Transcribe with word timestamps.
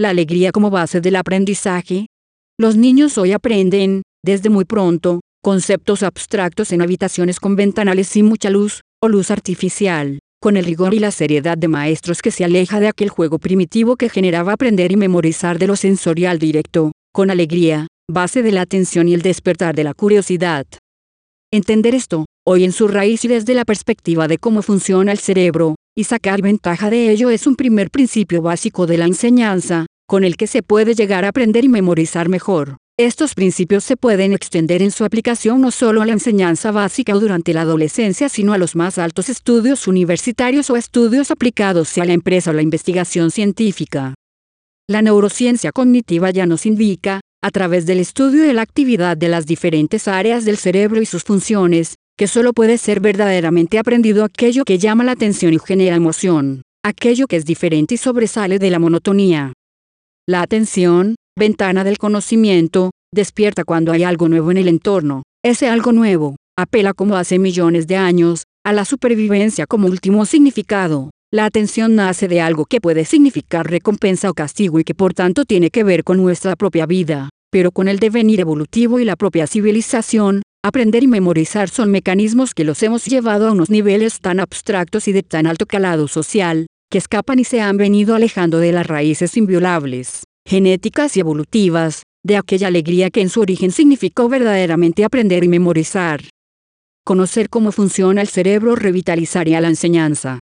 la 0.00 0.08
alegría 0.08 0.50
como 0.50 0.70
base 0.70 1.02
del 1.02 1.16
aprendizaje. 1.16 2.06
Los 2.58 2.74
niños 2.74 3.18
hoy 3.18 3.32
aprenden, 3.32 4.00
desde 4.24 4.48
muy 4.48 4.64
pronto, 4.64 5.20
conceptos 5.42 6.02
abstractos 6.02 6.72
en 6.72 6.80
habitaciones 6.80 7.38
con 7.38 7.54
ventanales 7.54 8.08
sin 8.08 8.24
mucha 8.24 8.48
luz, 8.48 8.80
o 9.02 9.08
luz 9.08 9.30
artificial, 9.30 10.18
con 10.40 10.56
el 10.56 10.64
rigor 10.64 10.94
y 10.94 11.00
la 11.00 11.10
seriedad 11.10 11.58
de 11.58 11.68
maestros 11.68 12.22
que 12.22 12.30
se 12.30 12.46
aleja 12.46 12.80
de 12.80 12.88
aquel 12.88 13.10
juego 13.10 13.38
primitivo 13.38 13.96
que 13.96 14.08
generaba 14.08 14.54
aprender 14.54 14.90
y 14.90 14.96
memorizar 14.96 15.58
de 15.58 15.66
lo 15.66 15.76
sensorial 15.76 16.38
directo, 16.38 16.92
con 17.12 17.30
alegría, 17.30 17.86
base 18.10 18.42
de 18.42 18.52
la 18.52 18.62
atención 18.62 19.06
y 19.06 19.12
el 19.12 19.20
despertar 19.20 19.74
de 19.74 19.84
la 19.84 19.92
curiosidad. 19.92 20.64
Entender 21.52 21.94
esto, 21.94 22.24
hoy 22.46 22.64
en 22.64 22.72
su 22.72 22.88
raíz 22.88 23.22
y 23.26 23.28
desde 23.28 23.52
la 23.52 23.66
perspectiva 23.66 24.28
de 24.28 24.38
cómo 24.38 24.62
funciona 24.62 25.12
el 25.12 25.18
cerebro, 25.18 25.74
y 25.94 26.04
sacar 26.04 26.40
ventaja 26.40 26.88
de 26.88 27.10
ello 27.10 27.28
es 27.28 27.46
un 27.46 27.56
primer 27.56 27.90
principio 27.90 28.40
básico 28.40 28.86
de 28.86 28.96
la 28.96 29.04
enseñanza, 29.04 29.86
con 30.10 30.24
el 30.24 30.36
que 30.36 30.48
se 30.48 30.64
puede 30.64 30.96
llegar 30.96 31.24
a 31.24 31.28
aprender 31.28 31.64
y 31.64 31.68
memorizar 31.68 32.28
mejor. 32.28 32.78
Estos 32.98 33.36
principios 33.36 33.84
se 33.84 33.96
pueden 33.96 34.32
extender 34.32 34.82
en 34.82 34.90
su 34.90 35.04
aplicación 35.04 35.60
no 35.60 35.70
solo 35.70 36.02
a 36.02 36.06
la 36.06 36.10
enseñanza 36.10 36.72
básica 36.72 37.14
o 37.14 37.20
durante 37.20 37.54
la 37.54 37.60
adolescencia, 37.60 38.28
sino 38.28 38.52
a 38.52 38.58
los 38.58 38.74
más 38.74 38.98
altos 38.98 39.28
estudios 39.28 39.86
universitarios 39.86 40.68
o 40.68 40.76
estudios 40.76 41.30
aplicados 41.30 41.96
a 41.96 42.04
la 42.04 42.12
empresa 42.12 42.50
o 42.50 42.54
la 42.54 42.62
investigación 42.62 43.30
científica. 43.30 44.14
La 44.88 45.00
neurociencia 45.00 45.70
cognitiva 45.70 46.30
ya 46.30 46.44
nos 46.44 46.66
indica, 46.66 47.20
a 47.40 47.50
través 47.52 47.86
del 47.86 48.00
estudio 48.00 48.42
de 48.42 48.52
la 48.52 48.62
actividad 48.62 49.16
de 49.16 49.28
las 49.28 49.46
diferentes 49.46 50.08
áreas 50.08 50.44
del 50.44 50.56
cerebro 50.56 51.00
y 51.00 51.06
sus 51.06 51.22
funciones, 51.22 51.94
que 52.18 52.26
solo 52.26 52.52
puede 52.52 52.78
ser 52.78 52.98
verdaderamente 52.98 53.78
aprendido 53.78 54.24
aquello 54.24 54.64
que 54.64 54.78
llama 54.78 55.04
la 55.04 55.12
atención 55.12 55.54
y 55.54 55.60
genera 55.60 55.94
emoción, 55.94 56.62
aquello 56.82 57.28
que 57.28 57.36
es 57.36 57.44
diferente 57.44 57.94
y 57.94 57.98
sobresale 57.98 58.58
de 58.58 58.70
la 58.70 58.80
monotonía. 58.80 59.52
La 60.30 60.42
atención, 60.42 61.16
ventana 61.36 61.82
del 61.82 61.98
conocimiento, 61.98 62.92
despierta 63.12 63.64
cuando 63.64 63.90
hay 63.90 64.04
algo 64.04 64.28
nuevo 64.28 64.52
en 64.52 64.58
el 64.58 64.68
entorno. 64.68 65.24
Ese 65.44 65.68
algo 65.68 65.90
nuevo, 65.90 66.36
apela 66.56 66.94
como 66.94 67.16
hace 67.16 67.40
millones 67.40 67.88
de 67.88 67.96
años, 67.96 68.44
a 68.64 68.72
la 68.72 68.84
supervivencia 68.84 69.66
como 69.66 69.88
último 69.88 70.24
significado. 70.26 71.10
La 71.32 71.46
atención 71.46 71.96
nace 71.96 72.28
de 72.28 72.40
algo 72.40 72.64
que 72.64 72.80
puede 72.80 73.06
significar 73.06 73.68
recompensa 73.68 74.30
o 74.30 74.34
castigo 74.34 74.78
y 74.78 74.84
que 74.84 74.94
por 74.94 75.14
tanto 75.14 75.44
tiene 75.44 75.70
que 75.70 75.82
ver 75.82 76.04
con 76.04 76.18
nuestra 76.18 76.54
propia 76.54 76.86
vida, 76.86 77.30
pero 77.50 77.72
con 77.72 77.88
el 77.88 77.98
devenir 77.98 78.38
evolutivo 78.38 79.00
y 79.00 79.04
la 79.04 79.16
propia 79.16 79.48
civilización, 79.48 80.42
Aprender 80.62 81.02
y 81.02 81.06
memorizar 81.06 81.70
son 81.70 81.90
mecanismos 81.90 82.52
que 82.52 82.64
los 82.64 82.82
hemos 82.82 83.06
llevado 83.06 83.48
a 83.48 83.52
unos 83.52 83.70
niveles 83.70 84.20
tan 84.20 84.40
abstractos 84.40 85.08
y 85.08 85.12
de 85.12 85.22
tan 85.22 85.46
alto 85.46 85.64
calado 85.64 86.06
social, 86.06 86.66
que 86.90 86.98
escapan 86.98 87.38
y 87.38 87.44
se 87.44 87.60
han 87.60 87.76
venido 87.76 88.16
alejando 88.16 88.58
de 88.58 88.72
las 88.72 88.86
raíces 88.86 89.36
inviolables, 89.36 90.24
genéticas 90.46 91.16
y 91.16 91.20
evolutivas, 91.20 92.02
de 92.24 92.36
aquella 92.36 92.66
alegría 92.66 93.10
que 93.10 93.20
en 93.20 93.28
su 93.28 93.40
origen 93.40 93.70
significó 93.70 94.28
verdaderamente 94.28 95.04
aprender 95.04 95.44
y 95.44 95.48
memorizar. 95.48 96.20
Conocer 97.04 97.48
cómo 97.48 97.72
funciona 97.72 98.20
el 98.20 98.28
cerebro 98.28 98.76
revitalizaría 98.76 99.60
la 99.60 99.68
enseñanza. 99.68 100.40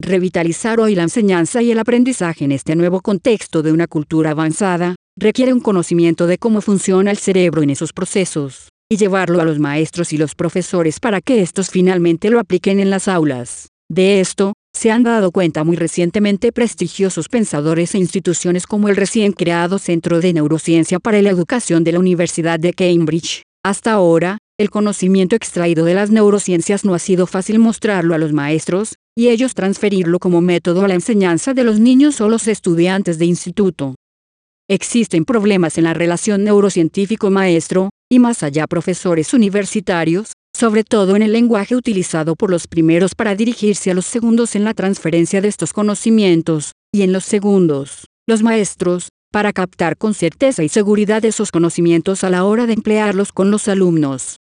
Revitalizar 0.00 0.80
hoy 0.80 0.94
la 0.94 1.04
enseñanza 1.04 1.62
y 1.62 1.70
el 1.70 1.78
aprendizaje 1.78 2.44
en 2.44 2.52
este 2.52 2.74
nuevo 2.74 3.00
contexto 3.00 3.62
de 3.62 3.72
una 3.72 3.86
cultura 3.86 4.30
avanzada, 4.30 4.96
requiere 5.18 5.52
un 5.52 5.60
conocimiento 5.60 6.26
de 6.26 6.38
cómo 6.38 6.60
funciona 6.60 7.10
el 7.10 7.18
cerebro 7.18 7.62
en 7.62 7.70
esos 7.70 7.92
procesos 7.92 8.68
y 8.90 8.96
llevarlo 8.96 9.40
a 9.40 9.44
los 9.44 9.58
maestros 9.58 10.12
y 10.12 10.18
los 10.18 10.34
profesores 10.34 11.00
para 11.00 11.20
que 11.20 11.42
estos 11.42 11.70
finalmente 11.70 12.30
lo 12.30 12.40
apliquen 12.40 12.80
en 12.80 12.90
las 12.90 13.08
aulas. 13.08 13.68
De 13.88 14.20
esto, 14.20 14.52
se 14.76 14.90
han 14.90 15.02
dado 15.02 15.32
cuenta 15.32 15.64
muy 15.64 15.74
recientemente 15.74 16.52
prestigiosos 16.52 17.30
pensadores 17.30 17.94
e 17.94 17.98
instituciones 17.98 18.66
como 18.66 18.90
el 18.90 18.96
recién 18.96 19.32
creado 19.32 19.78
Centro 19.78 20.20
de 20.20 20.34
Neurociencia 20.34 21.00
para 21.00 21.22
la 21.22 21.30
Educación 21.30 21.82
de 21.82 21.92
la 21.92 21.98
Universidad 21.98 22.60
de 22.60 22.74
Cambridge. 22.74 23.40
Hasta 23.64 23.92
ahora, 23.92 24.36
el 24.58 24.68
conocimiento 24.68 25.34
extraído 25.34 25.86
de 25.86 25.94
las 25.94 26.10
neurociencias 26.10 26.84
no 26.84 26.94
ha 26.94 26.98
sido 26.98 27.26
fácil 27.26 27.58
mostrarlo 27.58 28.14
a 28.14 28.18
los 28.18 28.34
maestros, 28.34 28.96
y 29.16 29.28
ellos 29.28 29.54
transferirlo 29.54 30.18
como 30.18 30.42
método 30.42 30.84
a 30.84 30.88
la 30.88 30.94
enseñanza 30.94 31.54
de 31.54 31.64
los 31.64 31.80
niños 31.80 32.20
o 32.20 32.28
los 32.28 32.46
estudiantes 32.46 33.18
de 33.18 33.24
instituto. 33.24 33.94
Existen 34.68 35.24
problemas 35.24 35.78
en 35.78 35.84
la 35.84 35.94
relación 35.94 36.44
neurocientífico-maestro, 36.44 37.88
y 38.12 38.18
más 38.18 38.42
allá 38.42 38.66
profesores 38.66 39.32
universitarios, 39.32 40.32
sobre 40.56 40.84
todo 40.84 41.16
en 41.16 41.22
el 41.22 41.32
lenguaje 41.32 41.76
utilizado 41.76 42.34
por 42.34 42.50
los 42.50 42.66
primeros 42.66 43.14
para 43.14 43.34
dirigirse 43.34 43.90
a 43.90 43.94
los 43.94 44.06
segundos 44.06 44.56
en 44.56 44.64
la 44.64 44.72
transferencia 44.72 45.42
de 45.42 45.48
estos 45.48 45.74
conocimientos, 45.74 46.72
y 46.94 47.02
en 47.02 47.12
los 47.12 47.24
segundos, 47.24 48.06
los 48.26 48.42
maestros, 48.42 49.10
para 49.30 49.52
captar 49.52 49.98
con 49.98 50.14
certeza 50.14 50.64
y 50.64 50.70
seguridad 50.70 51.22
esos 51.26 51.52
conocimientos 51.52 52.24
a 52.24 52.30
la 52.30 52.44
hora 52.44 52.66
de 52.66 52.72
emplearlos 52.72 53.32
con 53.32 53.50
los 53.50 53.68
alumnos. 53.68 54.36